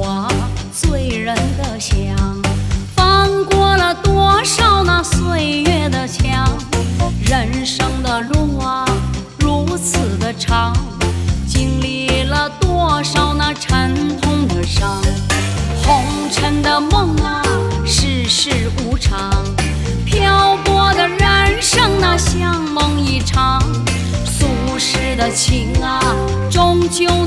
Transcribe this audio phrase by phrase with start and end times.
[0.00, 0.28] 我
[0.72, 1.96] 醉人的香，
[2.94, 6.48] 翻过了多少那岁月的墙，
[7.26, 8.84] 人生的路啊
[9.40, 10.72] 如此的长，
[11.48, 15.02] 经历了多少那沉痛的伤，
[15.82, 17.42] 红尘的梦啊，
[17.84, 19.18] 世事无常，
[20.06, 23.60] 漂泊的人生啊，像梦一场，
[24.24, 24.46] 俗
[24.78, 26.00] 世的情啊，
[26.48, 27.17] 终究。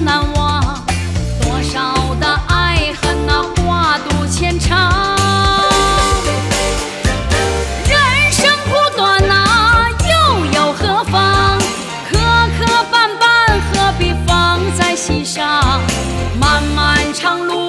[15.01, 15.43] 心上
[16.39, 17.60] 漫漫长路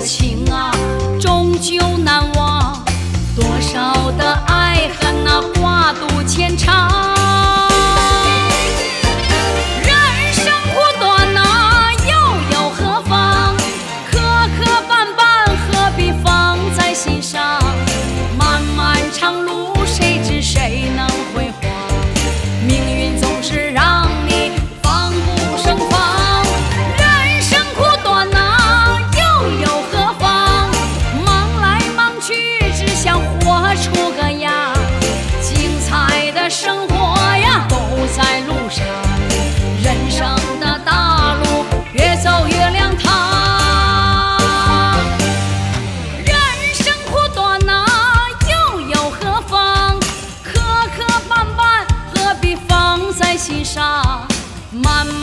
[0.00, 0.70] 情啊，
[1.20, 2.74] 终究难忘；
[3.34, 6.93] 多少的爱恨啊，化作前尘。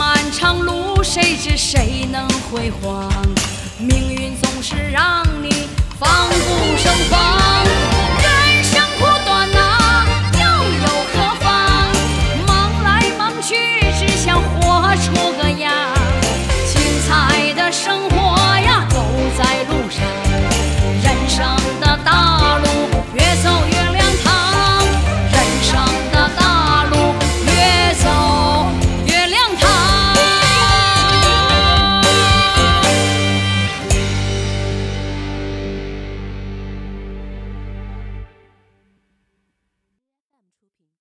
[0.02, 3.08] 漫长路谁知谁能辉煌？
[3.78, 6.61] 命运总是让你防不